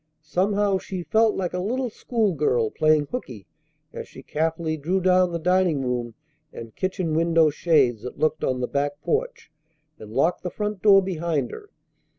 Somehow 0.23 0.79
she 0.79 1.03
felt 1.03 1.35
like 1.35 1.53
a 1.53 1.59
little 1.59 1.91
schoolgirl 1.91 2.71
playing 2.71 3.05
hookey 3.05 3.45
as 3.93 4.07
she 4.07 4.23
carefully 4.23 4.75
drew 4.75 4.99
down 4.99 5.31
the 5.31 5.37
dining 5.37 5.83
room 5.83 6.15
and 6.51 6.75
kitchen 6.75 7.13
window 7.13 7.51
shades 7.51 8.01
that 8.01 8.17
looked 8.17 8.43
on 8.43 8.61
the 8.61 8.67
back 8.67 8.99
porch, 9.03 9.51
and 9.99 10.11
locked 10.11 10.41
the 10.41 10.49
front 10.49 10.81
door 10.81 11.03
behind 11.03 11.51
her. 11.51 11.69